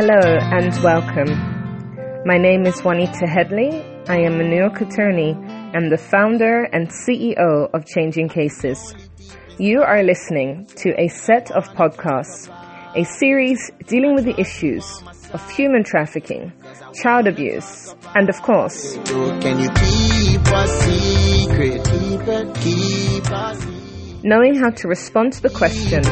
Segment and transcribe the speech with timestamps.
[0.00, 2.22] Hello and welcome.
[2.24, 3.82] My name is Juanita Headley.
[4.06, 5.34] I am a New York attorney
[5.74, 8.94] and the founder and CEO of Changing Cases.
[9.58, 12.48] You are listening to a set of podcasts,
[12.94, 14.84] a series dealing with the issues
[15.32, 16.52] of human trafficking,
[17.02, 21.84] child abuse, and of course, Can you keep a secret?
[21.84, 24.22] Keep it, keep a secret.
[24.22, 26.04] knowing how to respond to the question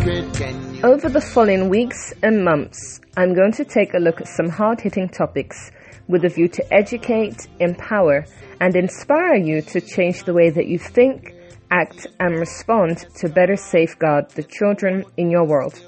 [0.00, 4.80] Over the following weeks and months, I'm going to take a look at some hard
[4.80, 5.70] hitting topics
[6.08, 8.24] with a view to educate, empower,
[8.62, 11.34] and inspire you to change the way that you think,
[11.70, 15.78] act, and respond to better safeguard the children in your world.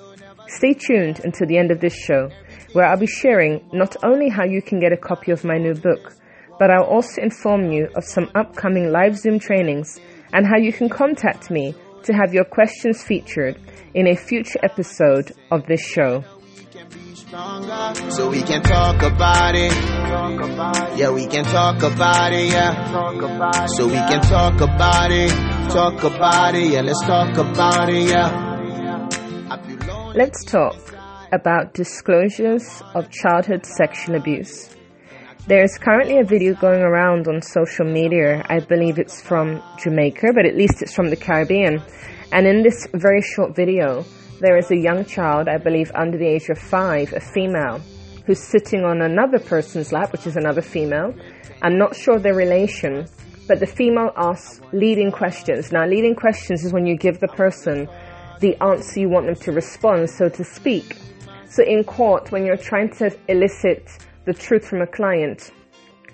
[0.47, 2.29] Stay tuned until the end of this show,
[2.75, 5.75] where I'll be sharing not only how you can get a copy of my new
[5.75, 6.13] book,
[6.59, 9.99] but I'll also inform you of some upcoming live Zoom trainings
[10.35, 13.59] and how you can contact me to have your questions featured
[13.95, 16.25] in a future episode of this show.
[18.11, 19.73] so we can talk about it.
[20.99, 22.53] Yeah, we can talk about it.
[22.53, 25.31] Yeah, so we can talk about it.
[25.71, 26.71] Talk about it.
[26.71, 28.09] Yeah, let's talk about it.
[28.09, 29.09] Yeah.
[29.51, 30.19] I feel lonely.
[30.19, 30.77] Let's talk
[31.33, 34.77] about disclosures of childhood sexual abuse.
[35.49, 38.47] There's currently a video going around on social media.
[38.49, 41.83] I believe it's from Jamaica, but at least it's from the Caribbean.
[42.31, 44.05] And in this very short video,
[44.39, 47.81] there is a young child, I believe under the age of five, a female,
[48.25, 51.13] who's sitting on another person's lap, which is another female.
[51.61, 53.09] I'm not sure their relation,
[53.49, 55.73] but the female asks leading questions.
[55.73, 57.89] Now, leading questions is when you give the person
[58.39, 60.99] the answer you want them to respond, so to speak.
[61.51, 63.89] So in court, when you're trying to elicit
[64.25, 65.51] the truth from a client,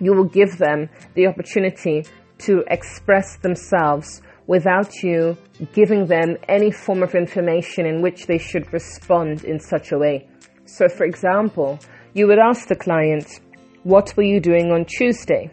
[0.01, 2.05] you will give them the opportunity
[2.39, 5.37] to express themselves without you
[5.73, 10.27] giving them any form of information in which they should respond in such a way.
[10.65, 11.79] So for example,
[12.15, 13.41] you would ask the client,
[13.83, 15.51] what were you doing on Tuesday?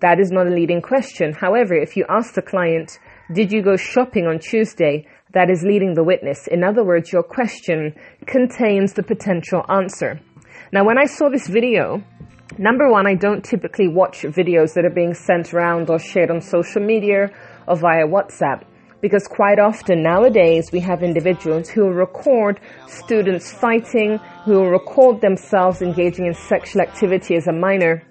[0.00, 1.32] That is not a leading question.
[1.32, 2.98] However, if you ask the client,
[3.32, 5.06] did you go shopping on Tuesday?
[5.32, 6.46] That is leading the witness.
[6.46, 7.94] In other words, your question
[8.26, 10.20] contains the potential answer.
[10.72, 12.02] Now, when I saw this video,
[12.58, 16.40] number one, I don't typically watch videos that are being sent around or shared on
[16.40, 17.30] social media
[17.68, 18.64] or via WhatsApp
[19.00, 26.26] because quite often nowadays we have individuals who record students fighting, who record themselves engaging
[26.26, 28.02] in sexual activity as a minor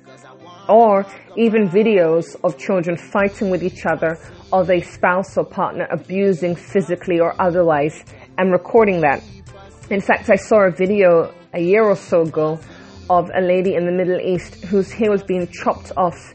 [0.69, 1.05] or
[1.35, 4.17] even videos of children fighting with each other
[4.53, 8.05] or their spouse or partner abusing physically or otherwise
[8.37, 9.22] and recording that.
[9.89, 12.59] In fact, I saw a video a year or so ago
[13.09, 16.33] of a lady in the Middle East whose hair was being chopped off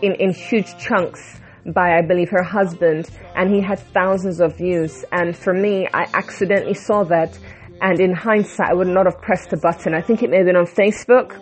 [0.00, 1.40] in, in huge chunks
[1.74, 5.04] by, I believe, her husband, and he had thousands of views.
[5.12, 7.38] And for me, I accidentally saw that,
[7.82, 9.94] and in hindsight, I would not have pressed the button.
[9.94, 11.34] I think it may have been on Facebook,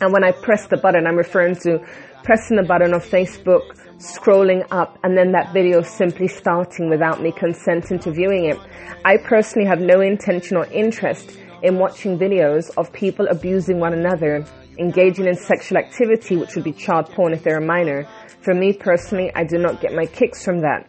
[0.00, 1.78] and when I pressed the button, I'm referring to
[2.22, 7.32] pressing the button on Facebook, scrolling up, and then that video simply starting without me
[7.32, 8.58] consenting to viewing it.
[9.04, 14.44] I personally have no intention or interest in watching videos of people abusing one another,
[14.78, 18.06] engaging in sexual activity, which would be child porn if they're a minor.
[18.42, 20.88] For me personally, I do not get my kicks from that.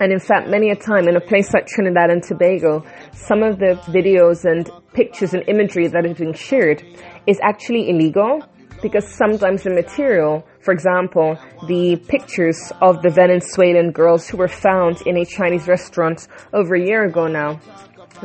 [0.00, 3.58] And in fact, many a time in a place like Trinidad and Tobago, some of
[3.58, 6.82] the videos and pictures and imagery that is being shared
[7.26, 8.42] is actually illegal
[8.82, 15.00] because sometimes the material, for example, the pictures of the Venezuelan girls who were found
[15.06, 17.58] in a Chinese restaurant over a year ago now,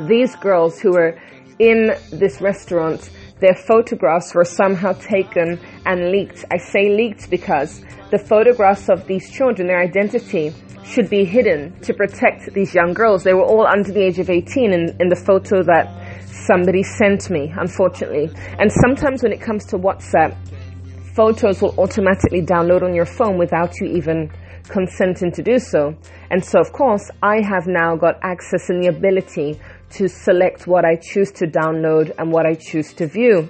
[0.09, 1.17] these girls who were
[1.61, 6.43] in this restaurant, their photographs were somehow taken and leaked.
[6.49, 11.93] I say leaked because the photographs of these children, their identity, should be hidden to
[11.93, 13.23] protect these young girls.
[13.23, 17.29] They were all under the age of 18 in, in the photo that somebody sent
[17.29, 18.31] me, unfortunately.
[18.57, 20.35] And sometimes when it comes to WhatsApp,
[21.13, 24.31] photos will automatically download on your phone without you even
[24.71, 25.95] consenting to do so.
[26.31, 29.59] And so, of course, I have now got access and the ability
[29.91, 33.49] to select what I choose to download and what I choose to view.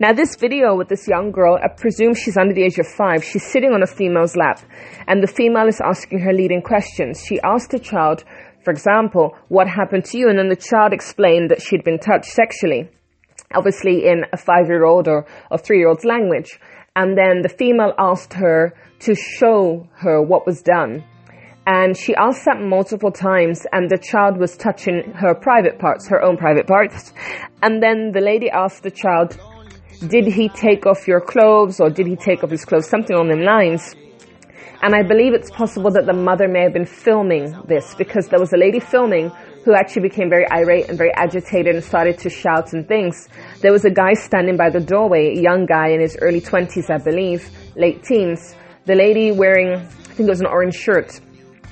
[0.00, 3.24] Now, this video with this young girl, I presume she's under the age of five.
[3.24, 4.60] She's sitting on a female's lap,
[5.06, 7.24] and the female is asking her leading questions.
[7.26, 8.24] She asked the child,
[8.64, 10.28] for example, what happened to you?
[10.28, 12.90] And then the child explained that she'd been touched sexually,
[13.54, 16.58] obviously in a five year old or, or three year old's language.
[16.96, 21.04] And then the female asked her to show her what was done.
[21.66, 26.22] And she asked that multiple times, and the child was touching her private parts, her
[26.22, 27.12] own private parts.
[27.62, 29.38] And then the lady asked the child,
[30.06, 32.88] Did he take off your clothes, or did he take off his clothes?
[32.88, 33.94] Something on them lines.
[34.80, 38.38] And I believe it's possible that the mother may have been filming this because there
[38.38, 39.30] was a lady filming
[39.64, 43.28] who actually became very irate and very agitated and started to shout and things.
[43.60, 46.88] There was a guy standing by the doorway, a young guy in his early 20s,
[46.88, 48.54] I believe, late teens.
[48.88, 51.20] The lady wearing, I think it was an orange shirt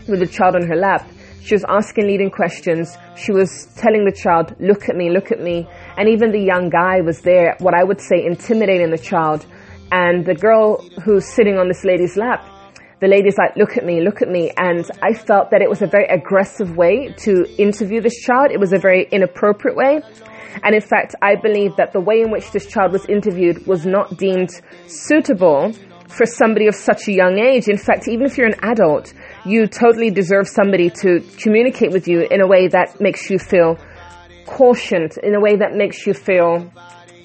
[0.06, 1.08] with a child on her lap.
[1.40, 2.94] She was asking leading questions.
[3.16, 5.66] She was telling the child, look at me, look at me.
[5.96, 9.46] And even the young guy was there, what I would say, intimidating the child.
[9.90, 12.44] And the girl who's sitting on this lady's lap,
[13.00, 14.52] the lady's like, look at me, look at me.
[14.54, 18.50] And I felt that it was a very aggressive way to interview this child.
[18.50, 20.02] It was a very inappropriate way.
[20.62, 23.86] And in fact, I believe that the way in which this child was interviewed was
[23.86, 24.50] not deemed
[24.86, 25.72] suitable
[26.08, 27.68] for somebody of such a young age.
[27.68, 29.12] In fact, even if you're an adult,
[29.44, 33.78] you totally deserve somebody to communicate with you in a way that makes you feel
[34.46, 36.70] cautioned, in a way that makes you feel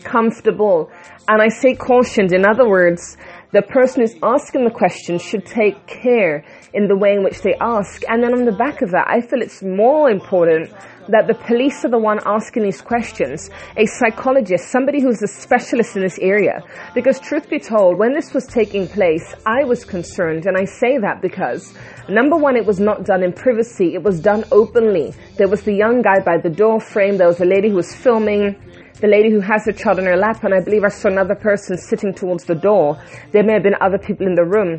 [0.03, 0.91] comfortable.
[1.27, 3.17] And I say cautioned, in other words,
[3.51, 7.53] the person who's asking the question should take care in the way in which they
[7.59, 8.01] ask.
[8.07, 10.71] And then on the back of that, I feel it's more important
[11.09, 15.97] that the police are the one asking these questions, a psychologist, somebody who's a specialist
[15.97, 16.61] in this area.
[16.93, 20.45] Because truth be told, when this was taking place, I was concerned.
[20.45, 21.73] And I say that because
[22.07, 23.93] number one, it was not done in privacy.
[23.95, 25.13] It was done openly.
[25.37, 27.17] There was the young guy by the door frame.
[27.17, 28.55] There was a lady who was filming
[29.01, 31.33] the lady who has her child on her lap, and I believe I saw another
[31.33, 33.01] person sitting towards the door.
[33.31, 34.77] There may have been other people in the room.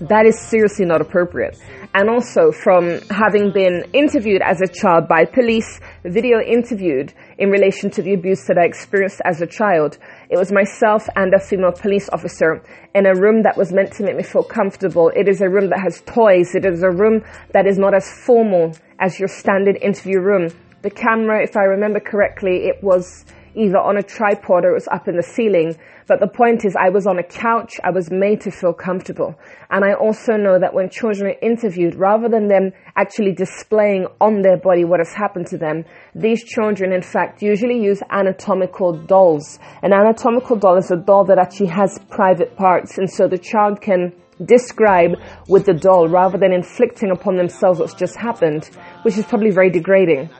[0.00, 1.58] That is seriously not appropriate.
[1.92, 7.90] And also from having been interviewed as a child by police, video interviewed in relation
[7.90, 9.98] to the abuse that I experienced as a child.
[10.30, 12.62] It was myself and a female police officer
[12.94, 15.10] in a room that was meant to make me feel comfortable.
[15.14, 16.54] It is a room that has toys.
[16.54, 17.22] It is a room
[17.52, 20.48] that is not as formal as your standard interview room.
[20.80, 23.24] The camera, if I remember correctly, it was
[23.54, 25.76] either on a tripod or it was up in the ceiling.
[26.06, 27.74] But the point is, I was on a couch.
[27.84, 29.34] I was made to feel comfortable.
[29.70, 34.42] And I also know that when children are interviewed, rather than them actually displaying on
[34.42, 35.84] their body what has happened to them,
[36.14, 39.58] these children, in fact, usually use anatomical dolls.
[39.82, 42.98] An anatomical doll is a doll that actually has private parts.
[42.98, 44.12] And so the child can
[44.44, 45.12] describe
[45.48, 48.64] with the doll rather than inflicting upon themselves what's just happened,
[49.02, 50.30] which is probably very degrading.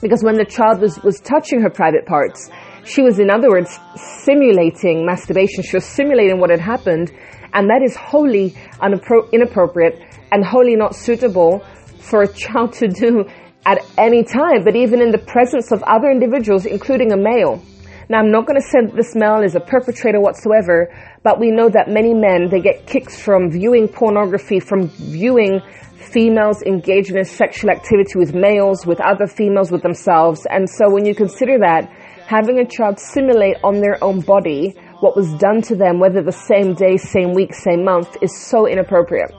[0.00, 2.50] Because when the child was, was touching her private parts,
[2.84, 3.78] she was, in other words,
[4.22, 5.62] simulating masturbation.
[5.62, 7.12] She was simulating what had happened.
[7.52, 8.50] And that is wholly
[8.80, 10.00] unappro- inappropriate
[10.30, 11.64] and wholly not suitable
[11.98, 13.24] for a child to do
[13.66, 17.62] at any time, but even in the presence of other individuals, including a male.
[18.10, 20.88] Now, I'm not going to say that this male is a perpetrator whatsoever,
[21.22, 25.60] but we know that many men, they get kicks from viewing pornography, from viewing
[25.98, 30.46] females engaging in sexual activity with males, with other females, with themselves.
[30.48, 31.92] And so when you consider that,
[32.26, 36.32] having a child simulate on their own body what was done to them, whether the
[36.32, 39.32] same day, same week, same month, is so inappropriate.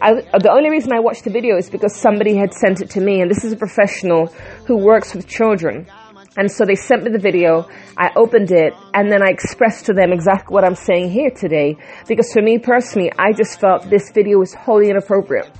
[0.00, 3.00] I, the only reason I watched the video is because somebody had sent it to
[3.00, 4.26] me, and this is a professional
[4.66, 5.86] who works with children.
[6.36, 9.94] And so they sent me the video, I opened it, and then I expressed to
[9.94, 11.76] them exactly what I'm saying here today.
[12.06, 15.50] Because for me personally, I just felt this video was wholly inappropriate.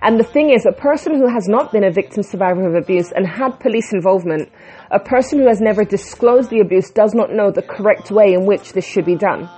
[0.00, 3.12] And the thing is, a person who has not been a victim survivor of abuse
[3.12, 4.50] and had police involvement,
[4.90, 8.46] a person who has never disclosed the abuse does not know the correct way in
[8.46, 9.48] which this should be done.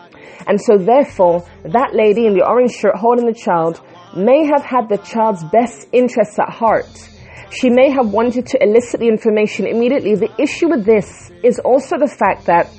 [0.47, 3.81] And so therefore, that lady in the orange shirt holding the child
[4.17, 7.09] may have had the child's best interests at heart.
[7.51, 10.15] She may have wanted to elicit the information immediately.
[10.15, 12.71] The issue with this is also the fact that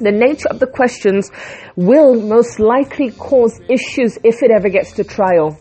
[0.00, 1.30] the nature of the questions
[1.76, 5.58] will most likely cause issues if it ever gets to trial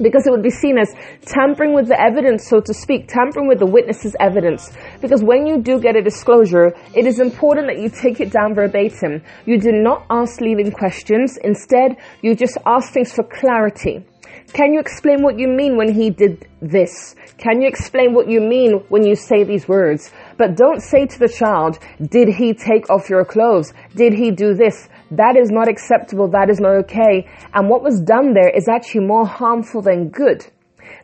[0.00, 0.92] because it would be seen as
[1.22, 4.72] tampering with the evidence, so to speak, tampering with the witness's evidence.
[5.00, 8.54] Because when you do get a disclosure, it is important that you take it down
[8.54, 9.22] verbatim.
[9.46, 11.36] You do not ask leading questions.
[11.38, 14.04] Instead, you just ask things for clarity.
[14.52, 17.16] Can you explain what you mean when he did this?
[17.38, 20.12] Can you explain what you mean when you say these words?
[20.36, 23.72] But don't say to the child, did he take off your clothes?
[23.96, 24.88] Did he do this?
[25.10, 26.28] That is not acceptable.
[26.28, 27.28] That is not okay.
[27.52, 30.46] And what was done there is actually more harmful than good.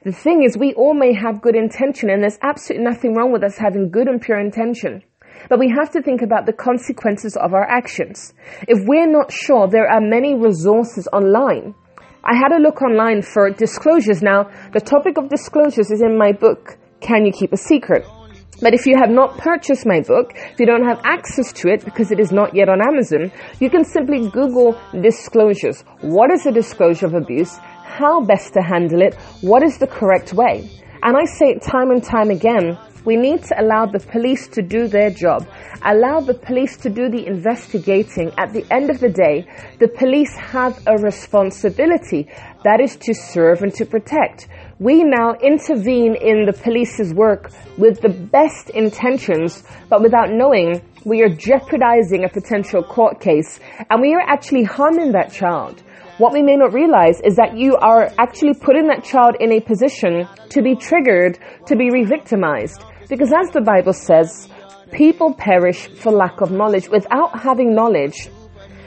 [0.05, 3.43] The thing is, we all may have good intention and there's absolutely nothing wrong with
[3.43, 5.03] us having good and pure intention.
[5.49, 8.35] But we have to think about the consequences of our actions.
[8.69, 11.75] If we're not sure, there are many resources online.
[12.23, 14.21] I had a look online for disclosures.
[14.21, 18.05] Now, the topic of disclosures is in my book, Can You Keep a Secret?
[18.61, 21.83] But if you have not purchased my book, if you don't have access to it
[21.83, 25.83] because it is not yet on Amazon, you can simply Google disclosures.
[26.03, 27.57] What is a disclosure of abuse?
[27.57, 29.15] How best to handle it?
[29.41, 30.69] What is the correct way?
[31.03, 32.77] And I say it time and time again.
[33.05, 35.49] We need to allow the police to do their job.
[35.83, 38.31] Allow the police to do the investigating.
[38.37, 39.47] At the end of the day,
[39.79, 42.29] the police have a responsibility.
[42.65, 44.49] That is to serve and to protect.
[44.79, 51.23] we now intervene in the police's work with the best intentions, but without knowing we
[51.23, 55.83] are jeopardizing a potential court case and we are actually harming that child.
[56.17, 59.61] What we may not realize is that you are actually putting that child in a
[59.61, 62.85] position to be triggered, to be re-victimized.
[63.11, 64.49] Because as the Bible says,
[64.93, 66.89] people perish for lack of knowledge.
[66.89, 68.31] Without having knowledge,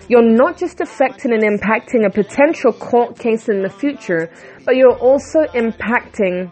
[0.07, 4.31] you're not just affecting and impacting a potential court case in the future,
[4.65, 6.49] but you're also impacting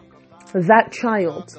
[0.53, 1.57] that child.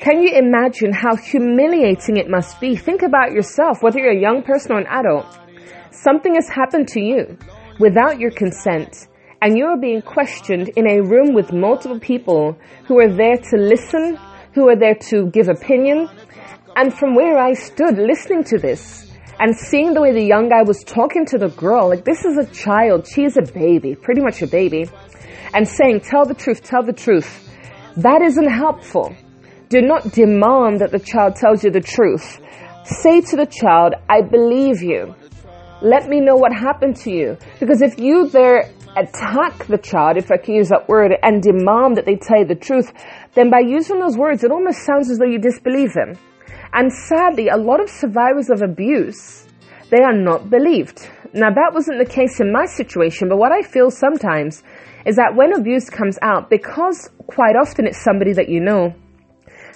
[0.00, 2.76] Can you imagine how humiliating it must be?
[2.76, 5.26] Think about yourself, whether you're a young person or an adult.
[5.90, 7.36] Something has happened to you
[7.80, 9.08] without your consent,
[9.42, 14.16] and you're being questioned in a room with multiple people who are there to listen,
[14.54, 16.08] who are there to give opinion.
[16.76, 19.08] And from where I stood listening to this,
[19.40, 22.36] and seeing the way the young guy was talking to the girl, like this is
[22.36, 24.90] a child, she is a baby, pretty much a baby,
[25.54, 27.48] and saying, tell the truth, tell the truth.
[27.96, 29.14] That isn't helpful.
[29.68, 32.40] Do not demand that the child tells you the truth.
[32.84, 35.14] Say to the child, I believe you.
[35.82, 37.36] Let me know what happened to you.
[37.60, 41.96] Because if you there attack the child, if I can use that word, and demand
[41.96, 42.92] that they tell you the truth,
[43.34, 46.14] then by using those words, it almost sounds as though you disbelieve them.
[46.72, 49.46] And sadly, a lot of survivors of abuse,
[49.90, 51.08] they are not believed.
[51.32, 54.62] Now that wasn't the case in my situation, but what I feel sometimes
[55.06, 58.94] is that when abuse comes out, because quite often it's somebody that you know,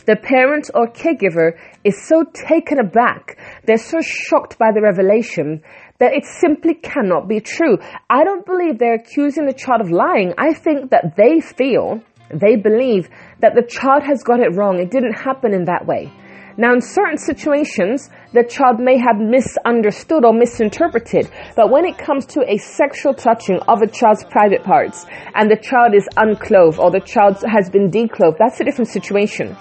[0.05, 1.53] the parent or caregiver
[1.85, 5.63] is so taken aback, they're so shocked by the revelation
[6.03, 7.79] that it simply cannot be true.
[8.11, 10.35] I don't believe they're accusing the child of lying.
[10.37, 14.81] I think that they feel, they believe that the child has got it wrong.
[14.81, 16.13] It didn't happen in that way.
[16.57, 22.27] Now, in certain situations, the child may have misunderstood or misinterpreted, but when it comes
[22.27, 26.91] to a sexual touching of a child's private parts and the child is unclothed or
[26.91, 29.57] the child has been declothed, that's a different situation.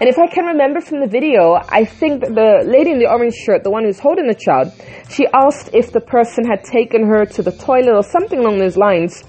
[0.00, 3.34] And if I can remember from the video, I think the lady in the orange
[3.34, 4.72] shirt, the one who's holding the child,
[5.10, 8.76] she asked if the person had taken her to the toilet or something along those
[8.76, 9.24] lines.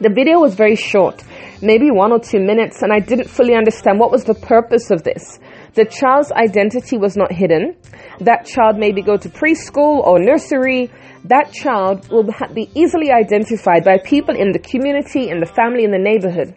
[0.00, 1.22] The video was very short,
[1.60, 5.02] maybe one or two minutes, and I didn't fully understand what was the purpose of
[5.02, 5.38] this.
[5.74, 7.76] The child's identity was not hidden.
[8.20, 10.90] That child maybe go to preschool or nursery.
[11.24, 15.90] That child will be easily identified by people in the community, in the family, in
[15.90, 16.54] the neighborhood.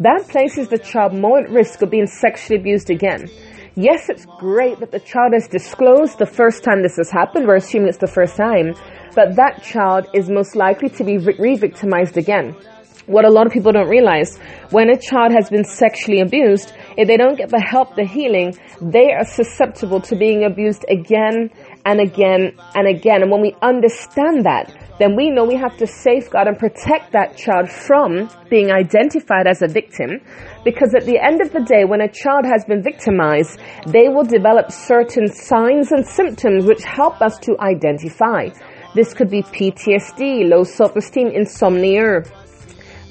[0.00, 3.28] That places the child more at risk of being sexually abused again.
[3.76, 7.46] Yes, it's great that the child has disclosed the first time this has happened.
[7.46, 8.74] We're assuming it's the first time.
[9.14, 12.56] But that child is most likely to be re-victimized again
[13.10, 14.38] what a lot of people don't realize,
[14.70, 18.54] when a child has been sexually abused, if they don't get the help, the healing,
[18.80, 21.50] they are susceptible to being abused again
[21.84, 23.22] and again and again.
[23.22, 27.36] And when we understand that, then we know we have to safeguard and protect that
[27.36, 30.20] child from being identified as a victim.
[30.64, 34.24] Because at the end of the day, when a child has been victimized, they will
[34.24, 38.48] develop certain signs and symptoms which help us to identify.
[38.94, 42.24] This could be PTSD, low self-esteem, insomnia,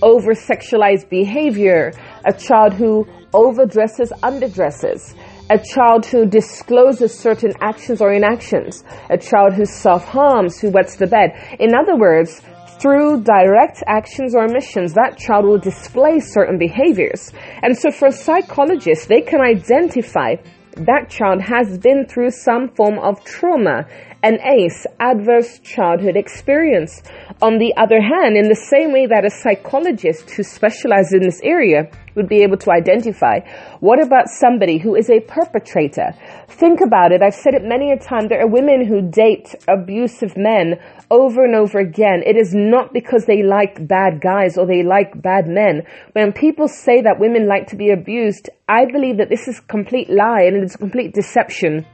[0.02, 1.92] over sexualized behavior,
[2.26, 5.16] a child who overdresses, underdresses,
[5.50, 11.08] a child who discloses certain actions or inactions, a child who self-harms, who wets the
[11.08, 11.32] bed.
[11.60, 12.42] In other words,
[12.80, 17.32] through direct actions or omissions, that child will display certain behaviors.
[17.62, 20.36] And so for psychologists, they can identify
[20.76, 23.86] that child has been through some form of trauma,
[24.24, 27.02] an ACE, adverse childhood experience.
[27.42, 31.40] On the other hand, in the same way that a psychologist who specializes in this
[31.42, 33.40] area would be able to identify,
[33.80, 36.12] what about somebody who is a perpetrator?
[36.50, 37.22] Think about it.
[37.22, 38.28] I've said it many a time.
[38.28, 40.76] There are women who date abusive men
[41.10, 42.22] over and over again.
[42.26, 45.84] It is not because they like bad guys or they like bad men.
[46.12, 49.68] When people say that women like to be abused, I believe that this is a
[49.72, 51.86] complete lie and it's a complete deception.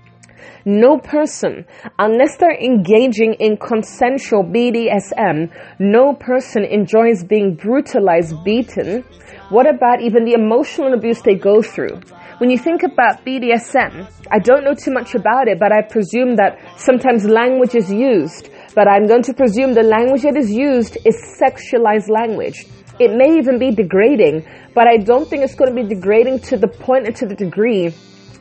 [0.66, 1.66] No person,
[2.00, 9.04] unless they're engaging in consensual BDSM, no person enjoys being brutalized, beaten.
[9.50, 12.02] What about even the emotional abuse they go through?
[12.40, 16.36] When you think about BDSM, I don't know too much about it, but I presume
[16.36, 18.50] that sometimes language is used.
[18.76, 22.66] But I'm going to presume the language that is used is sexualized language.
[23.00, 26.58] It may even be degrading, but I don't think it's going to be degrading to
[26.58, 27.94] the point and to the degree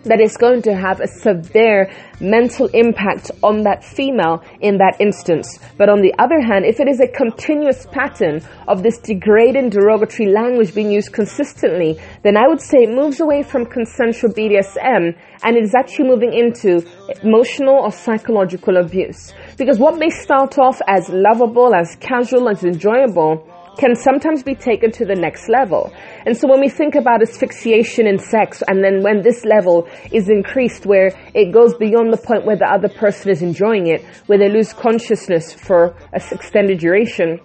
[0.04, 5.58] that is going to have a severe mental impact on that female in that instance.
[5.76, 10.30] But on the other hand, if it is a continuous pattern of this degrading derogatory
[10.30, 15.56] language being used consistently, then I would say it moves away from consensual BDSM and
[15.56, 16.86] it is actually moving into
[17.22, 19.32] emotional or psychological abuse.
[19.56, 23.46] Because what may start off as lovable, as casual, as enjoyable,
[23.78, 25.92] can sometimes be taken to the next level.
[26.26, 30.28] And so when we think about asphyxiation in sex, and then when this level is
[30.28, 34.38] increased where it goes beyond the point where the other person is enjoying it, where
[34.38, 37.40] they lose consciousness for a extended duration,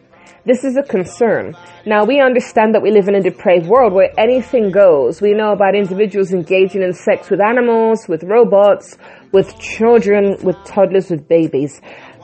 [0.45, 1.55] this is a concern.
[1.85, 5.21] Now we understand that we live in a depraved world where anything goes.
[5.21, 8.97] We know about individuals engaging in sex with animals, with robots,
[9.31, 11.81] with children, with toddlers, with babies.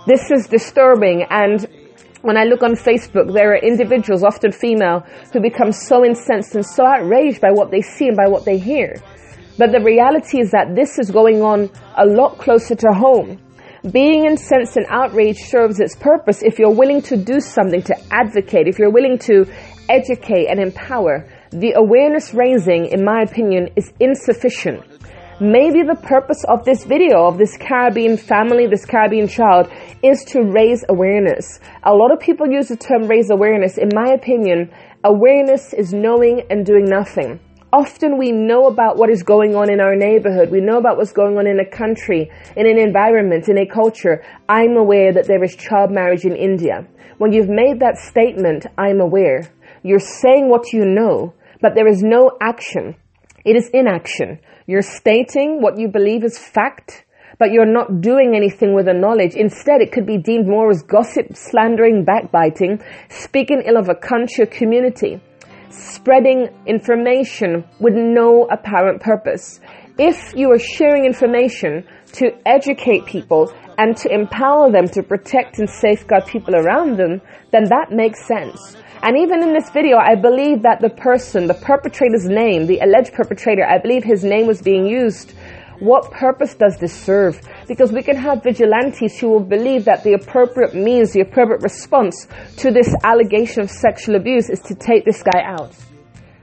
[0.07, 1.67] This is disturbing and
[2.25, 6.65] when I look on Facebook, there are individuals, often female, who become so incensed and
[6.65, 8.95] so outraged by what they see and by what they hear.
[9.57, 13.39] But the reality is that this is going on a lot closer to home.
[13.91, 18.67] Being incensed and outraged serves its purpose if you're willing to do something to advocate,
[18.67, 19.45] if you're willing to
[19.87, 21.29] educate and empower.
[21.51, 24.83] The awareness raising, in my opinion, is insufficient.
[25.39, 29.67] Maybe the purpose of this video, of this Caribbean family, this Caribbean child,
[30.01, 31.59] is to raise awareness.
[31.83, 33.77] A lot of people use the term raise awareness.
[33.77, 34.71] In my opinion,
[35.03, 37.39] awareness is knowing and doing nothing
[37.75, 40.49] often we know about what is going on in our neighborhood.
[40.49, 44.23] We know about what's going on in a country, in an environment, in a culture.
[44.47, 46.87] I'm aware that there is child marriage in India.
[47.17, 49.51] When you've made that statement, I'm aware,
[49.83, 52.95] you're saying what you know, but there is no action.
[53.43, 54.39] It is inaction.
[54.67, 57.05] You're stating what you believe is fact,
[57.37, 59.35] but you're not doing anything with the knowledge.
[59.35, 64.43] Instead, it could be deemed more as gossip, slandering, backbiting, speaking ill of a country
[64.43, 65.21] or community
[65.75, 69.59] spreading information with no apparent purpose.
[69.97, 75.69] If you are sharing information to educate people and to empower them to protect and
[75.69, 78.77] safeguard people around them, then that makes sense.
[79.03, 83.13] And even in this video, I believe that the person, the perpetrator's name, the alleged
[83.13, 85.33] perpetrator, I believe his name was being used
[85.79, 87.41] what purpose does this serve?
[87.67, 92.27] Because we can have vigilantes who will believe that the appropriate means, the appropriate response
[92.57, 95.75] to this allegation of sexual abuse is to take this guy out.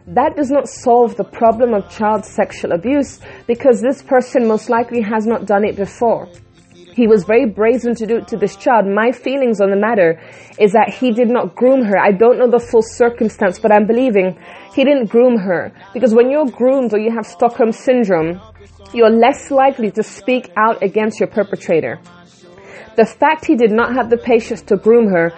[0.06, 5.00] That does not solve the problem of child sexual abuse because this person most likely
[5.00, 6.28] has not done it before.
[6.92, 8.86] He was very brazen to do it to this child.
[8.86, 10.20] My feelings on the matter
[10.58, 11.98] is that he did not groom her.
[11.98, 14.38] I don't know the full circumstance, but I'm believing
[14.74, 15.72] he didn't groom her.
[15.94, 18.40] Because when you're groomed or you have Stockholm syndrome,
[18.92, 21.98] you're less likely to speak out against your perpetrator.
[22.94, 25.32] The fact he did not have the patience to groom her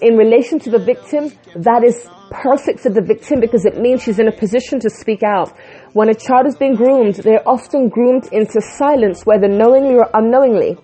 [0.00, 4.18] in relation to the victim, that is perfect for the victim because it means she's
[4.18, 5.52] in a position to speak out.
[5.92, 10.78] When a child is being groomed, they're often groomed into silence, whether knowingly or unknowingly.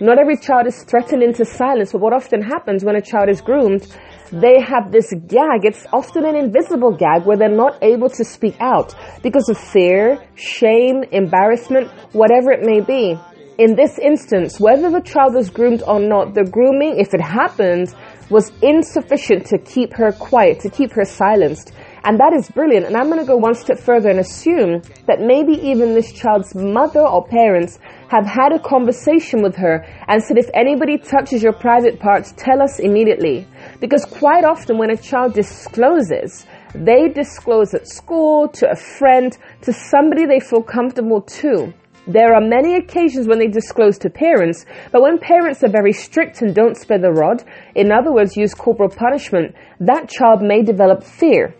[0.00, 3.40] Not every child is threatened into silence, but what often happens when a child is
[3.40, 3.86] groomed,
[4.32, 5.64] they have this gag.
[5.64, 10.18] It's often an invisible gag where they're not able to speak out because of fear,
[10.36, 13.18] shame, embarrassment, whatever it may be.
[13.60, 17.94] In this instance, whether the child is groomed or not, the grooming, if it happened,
[18.30, 21.70] was insufficient to keep her quiet, to keep her silenced.
[22.02, 22.86] And that is brilliant.
[22.86, 26.54] And I'm going to go one step further and assume that maybe even this child's
[26.54, 31.52] mother or parents have had a conversation with her and said, if anybody touches your
[31.52, 33.46] private parts, tell us immediately.
[33.78, 39.72] Because quite often when a child discloses, they disclose at school, to a friend, to
[39.74, 41.74] somebody they feel comfortable to.
[42.06, 46.42] There are many occasions when they disclose to parents, but when parents are very strict
[46.42, 51.04] and don't spare the rod, in other words, use corporal punishment, that child may develop
[51.04, 51.54] fear.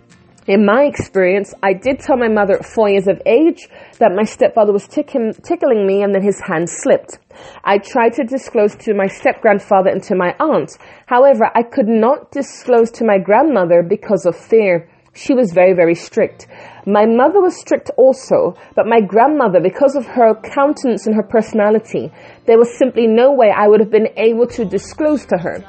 [0.46, 3.68] In my experience, I did tell my mother at four years of age
[4.00, 7.20] that my stepfather was tickling, tickling me and then his hand slipped.
[7.62, 10.76] I tried to disclose to my step grandfather and to my aunt.
[11.07, 14.89] However, I could not disclose to my grandmother because of fear.
[15.12, 16.46] She was very, very strict.
[16.86, 22.12] My mother was strict also, but my grandmother, because of her countenance and her personality,
[22.46, 25.64] there was simply no way I would have been able to disclose to her.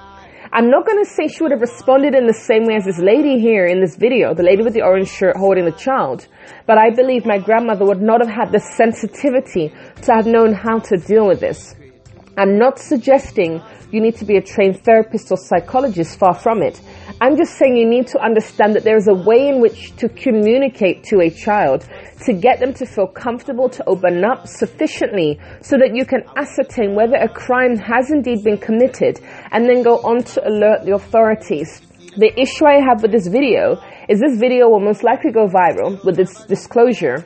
[0.53, 2.99] I'm not going to say she would have responded in the same way as this
[2.99, 6.27] lady here in this video, the lady with the orange shirt holding the child.
[6.67, 9.73] But I believe my grandmother would not have had the sensitivity
[10.03, 11.73] to have known how to deal with this.
[12.41, 16.81] I'm not suggesting you need to be a trained therapist or psychologist, far from it.
[17.21, 20.09] I'm just saying you need to understand that there is a way in which to
[20.09, 21.87] communicate to a child
[22.25, 26.95] to get them to feel comfortable to open up sufficiently so that you can ascertain
[26.95, 29.19] whether a crime has indeed been committed
[29.51, 31.83] and then go on to alert the authorities.
[32.17, 36.03] The issue I have with this video is this video will most likely go viral
[36.03, 37.23] with its disclosure.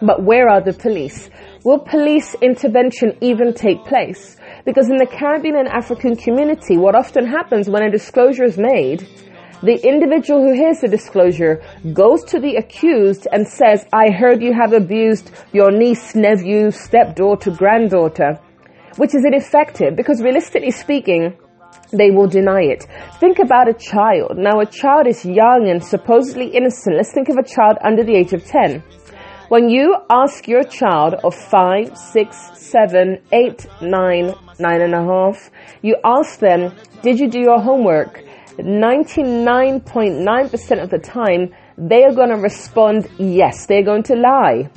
[0.00, 1.28] But where are the police?
[1.64, 4.36] Will police intervention even take place?
[4.64, 9.06] Because in the Caribbean and African community, what often happens when a disclosure is made,
[9.62, 14.52] the individual who hears the disclosure goes to the accused and says, I heard you
[14.52, 18.38] have abused your niece, nephew, stepdaughter, granddaughter,
[18.96, 21.34] which is ineffective because realistically speaking,
[21.92, 22.86] they will deny it.
[23.20, 24.36] Think about a child.
[24.36, 26.96] Now, a child is young and supposedly innocent.
[26.96, 28.82] Let's think of a child under the age of 10.
[29.48, 35.50] When you ask your child of five, six, seven, eight, nine, nine and a half,
[35.82, 38.24] you ask them, did you do your homework?
[38.56, 43.66] 99.9% of the time, they are going to respond yes.
[43.66, 44.70] They're going to lie.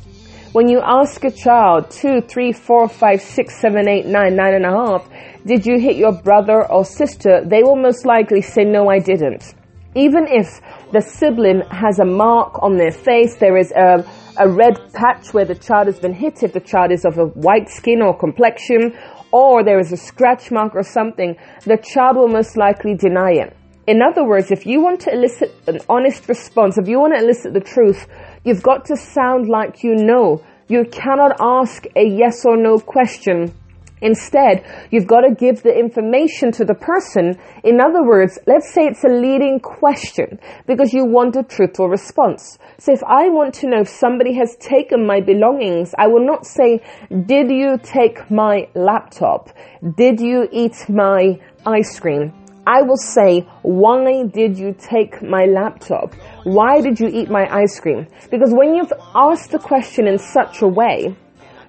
[0.52, 4.66] When you ask a child two, three, four, five, six, seven, eight, nine, nine and
[4.66, 5.08] a half,
[5.46, 7.42] did you hit your brother or sister?
[7.46, 9.54] They will most likely say, no, I didn't.
[9.96, 10.60] Even if
[10.92, 14.06] the sibling has a mark on their face, there is a,
[14.40, 17.26] a red patch where the child has been hit, if the child is of a
[17.26, 18.98] white skin or complexion,
[19.32, 23.56] or there is a scratch mark or something, the child will most likely deny it.
[23.88, 27.24] In other words, if you want to elicit an honest response, if you want to
[27.24, 28.06] elicit the truth,
[28.48, 30.42] You've got to sound like you know.
[30.70, 33.54] You cannot ask a yes or no question.
[34.02, 37.38] Instead, you've got to give the information to the person.
[37.64, 42.60] In other words, let's say it's a leading question because you want a truthful response.
[42.78, 46.46] So if I want to know if somebody has taken my belongings, I will not
[46.46, 46.82] say,
[47.26, 49.50] did you take my laptop?
[49.96, 52.34] Did you eat my ice cream?
[52.68, 56.14] I will say, why did you take my laptop?
[56.44, 58.08] Why did you eat my ice cream?
[58.30, 61.16] Because when you've asked the question in such a way,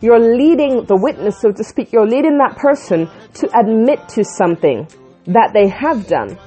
[0.01, 4.89] you're leading the witness, so to speak, you're leading that person to admit to something
[5.27, 6.39] that they have done.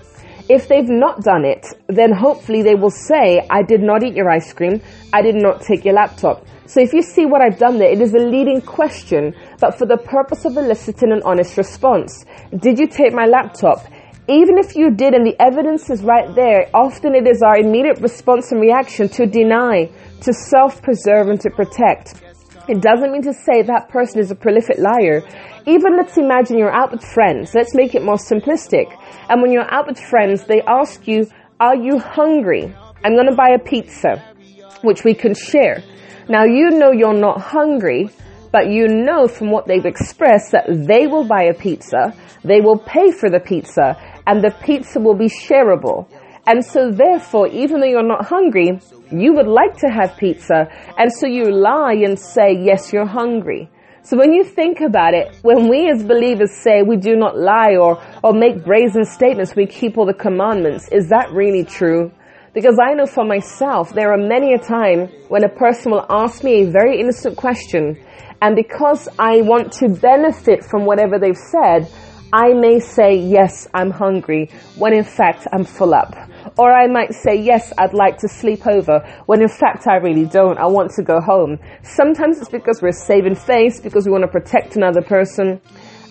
[0.49, 4.29] If they've not done it, then hopefully they will say, I did not eat your
[4.29, 4.81] ice cream.
[5.13, 6.45] I did not take your laptop.
[6.65, 9.85] So if you see what I've done there, it is a leading question, but for
[9.85, 12.25] the purpose of eliciting an honest response.
[12.57, 13.85] Did you take my laptop?
[14.27, 17.99] even if you did and the evidence is right there, often it is our immediate
[17.99, 19.89] response and reaction to deny,
[20.21, 22.21] to self-preserve and to protect.
[22.67, 25.23] It doesn't mean to say that person is a prolific liar.
[25.65, 27.53] Even let's imagine you're out with friends.
[27.55, 28.95] Let's make it more simplistic.
[29.29, 31.27] And when you're out with friends, they ask you,
[31.59, 32.73] are you hungry?
[33.03, 34.23] I'm going to buy a pizza,
[34.83, 35.83] which we can share.
[36.29, 38.09] Now you know you're not hungry,
[38.51, 42.77] but you know from what they've expressed that they will buy a pizza, they will
[42.77, 43.97] pay for the pizza,
[44.27, 46.07] and the pizza will be shareable.
[46.51, 48.77] And so therefore, even though you're not hungry,
[49.09, 50.67] you would like to have pizza.
[50.97, 53.69] And so you lie and say, yes, you're hungry.
[54.01, 57.77] So when you think about it, when we as believers say we do not lie
[57.77, 62.11] or, or make brazen statements, we keep all the commandments, is that really true?
[62.53, 66.43] Because I know for myself, there are many a time when a person will ask
[66.43, 67.97] me a very innocent question,
[68.41, 71.89] and because I want to benefit from whatever they've said,
[72.33, 76.15] I may say, yes, I'm hungry, when in fact I'm full up.
[76.57, 80.25] Or I might say, yes, I'd like to sleep over, when in fact I really
[80.25, 80.57] don't.
[80.57, 81.57] I want to go home.
[81.83, 85.61] Sometimes it's because we're saving face, because we want to protect another person.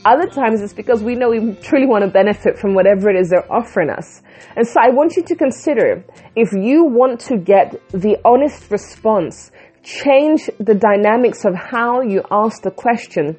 [0.05, 3.29] Other times it's because we know we truly want to benefit from whatever it is
[3.29, 4.23] they're offering us.
[4.57, 6.03] And so I want you to consider
[6.35, 9.51] if you want to get the honest response,
[9.83, 13.37] change the dynamics of how you ask the question,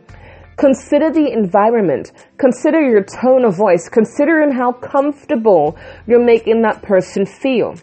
[0.62, 2.12] Consider the environment.
[2.38, 3.90] Consider your tone of voice.
[3.90, 7.74] Consider how comfortable you're making that person feel.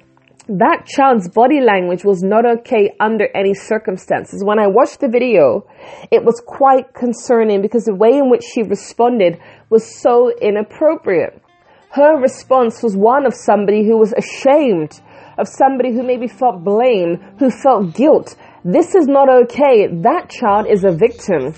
[0.47, 4.45] That child's body language was not okay under any circumstances.
[4.45, 5.67] When I watched the video,
[6.13, 11.43] it was quite concerning because the way in which she responded was so inappropriate.
[11.91, 15.01] Her response was one of somebody who was ashamed,
[15.37, 18.37] of somebody who maybe felt blame, who felt guilt.
[18.65, 19.89] This is not okay.
[19.89, 21.55] That child is a victim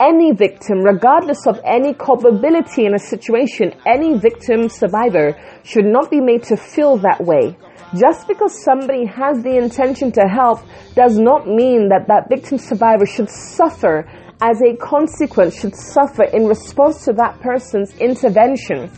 [0.00, 6.20] any victim, regardless of any culpability in a situation, any victim survivor should not be
[6.20, 7.56] made to feel that way.
[7.94, 10.60] Just because somebody has the intention to help
[10.94, 14.04] does not mean that that victim survivor should suffer
[14.42, 18.90] as a consequence, should suffer in response to that person's intervention.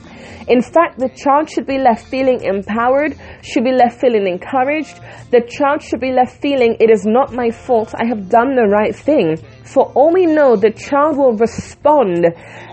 [0.48, 4.98] In fact, the child should be left feeling empowered, should be left feeling encouraged.
[5.30, 8.66] The child should be left feeling, it is not my fault, I have done the
[8.66, 9.36] right thing.
[9.66, 12.26] For all we know, the child will respond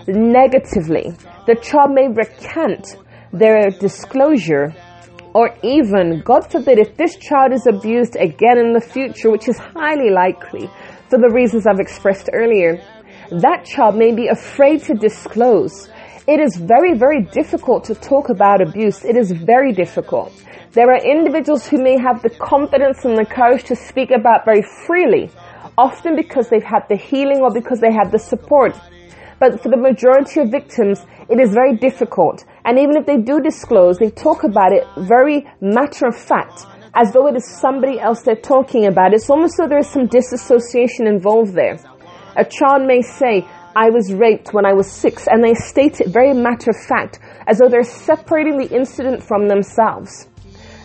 [0.06, 1.12] negatively.
[1.46, 2.96] The child may recant
[3.32, 4.72] their disclosure
[5.34, 9.58] or even, God forbid, if this child is abused again in the future, which is
[9.58, 10.70] highly likely
[11.10, 12.80] for the reasons I've expressed earlier,
[13.30, 15.90] that child may be afraid to disclose.
[16.28, 19.04] It is very, very difficult to talk about abuse.
[19.04, 20.32] It is very difficult.
[20.70, 24.62] There are individuals who may have the confidence and the courage to speak about very
[24.86, 25.30] freely,
[25.76, 28.78] often because they've had the healing or because they had the support.
[29.38, 32.44] But for the majority of victims, it is very difficult.
[32.64, 37.12] And even if they do disclose, they talk about it very matter of fact, as
[37.12, 39.12] though it is somebody else they're talking about.
[39.12, 41.78] It's almost though there is some disassociation involved there.
[42.36, 46.08] A child may say, I was raped when I was six, and they state it
[46.08, 50.28] very matter of fact, as though they're separating the incident from themselves.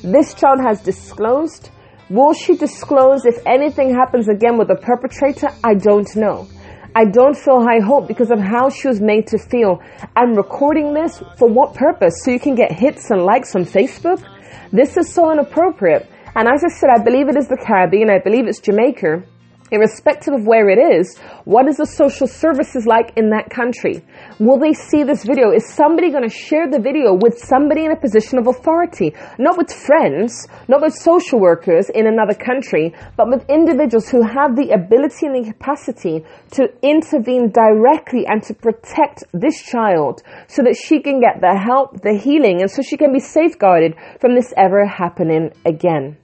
[0.04, 1.70] This child has disclosed.
[2.10, 5.50] Will she disclose if anything happens again with the perpetrator?
[5.64, 6.48] I don't know.
[6.96, 9.80] I don't feel high hope because of how she was made to feel.
[10.16, 12.24] I'm recording this for what purpose?
[12.24, 14.26] So you can get hits and likes on Facebook?
[14.72, 16.10] This is so inappropriate.
[16.36, 18.10] And as I said, I believe it is the Caribbean.
[18.10, 19.24] I believe it's Jamaica
[19.72, 24.04] irrespective of where it is, what is the social services like in that country?
[24.40, 25.52] Will they see this video?
[25.52, 29.14] Is somebody going to share the video with somebody in a position of authority?
[29.38, 34.56] Not with friends, not with social workers in another country, but with individuals who have
[34.56, 40.76] the ability and the capacity to intervene directly and to protect this child so that
[40.76, 44.54] she can get the help, the healing, and so she can be safeguarded from this
[44.58, 46.18] ever happening again.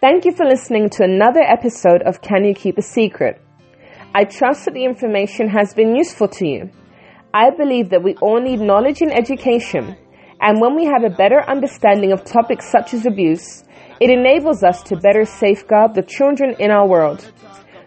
[0.00, 3.38] Thank you for listening to another episode of Can You Keep a Secret?
[4.14, 6.70] I trust that the information has been useful to you.
[7.34, 9.94] I believe that we all need knowledge and education,
[10.40, 13.62] and when we have a better understanding of topics such as abuse,
[14.00, 17.30] it enables us to better safeguard the children in our world.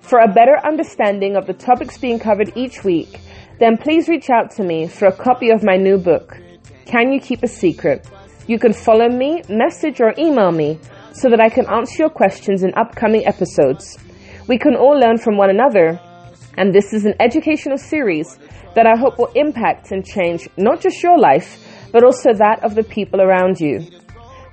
[0.01, 3.21] For a better understanding of the topics being covered each week,
[3.59, 6.39] then please reach out to me for a copy of my new book,
[6.85, 8.07] Can You Keep a Secret?
[8.45, 10.79] You can follow me, message, or email me
[11.13, 13.97] so that I can answer your questions in upcoming episodes.
[14.47, 15.99] We can all learn from one another,
[16.57, 18.37] and this is an educational series
[18.75, 22.75] that I hope will impact and change not just your life, but also that of
[22.75, 23.87] the people around you.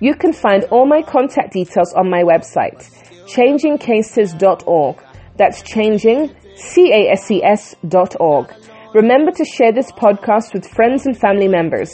[0.00, 2.88] You can find all my contact details on my website,
[3.26, 5.02] changingcases.org.
[5.36, 8.52] That's changing, C-A-S-E-S dot org.
[8.94, 11.90] Remember to share this podcast with friends and family members.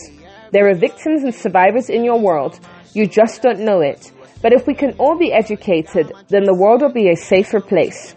[0.52, 2.58] There are victims and survivors in your world.
[2.94, 4.12] You just don't know it.
[4.42, 8.14] But if we can all be educated, then the world will be a safer place.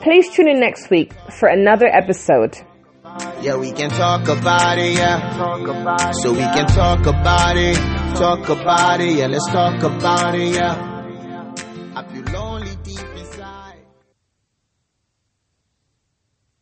[0.00, 2.56] Please tune in next week for another episode.
[3.40, 6.12] Yeah, we can talk about it, yeah.
[6.22, 7.76] So we can talk about it,
[8.16, 9.26] talk about it, yeah.
[9.26, 10.90] Let's talk about it, yeah.